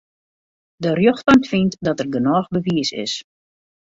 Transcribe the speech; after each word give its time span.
De 0.81 0.89
rjochtbank 0.95 1.43
fynt 1.51 1.75
dat 1.85 1.99
der 1.99 2.09
genôch 2.15 2.49
bewiis 2.55 2.91
is. 3.05 3.13